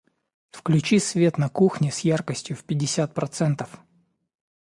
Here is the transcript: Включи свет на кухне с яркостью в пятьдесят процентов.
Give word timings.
Включи 0.49 0.97
свет 0.97 1.37
на 1.37 1.47
кухне 1.47 1.91
с 1.91 1.99
яркостью 1.99 2.55
в 2.57 2.63
пятьдесят 2.63 3.13
процентов. 3.13 3.79